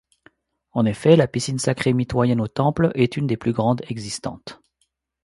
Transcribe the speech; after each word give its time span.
En 0.71 0.85
effet, 0.87 1.15
la 1.15 1.27
piscine 1.27 1.59
sacrée 1.59 1.93
mitoyenne 1.93 2.41
au 2.41 2.47
temple 2.47 2.89
est 2.95 3.17
une 3.17 3.27
des 3.27 3.37
plus 3.37 3.53
grandes 3.53 3.83
existantes. 3.87 4.59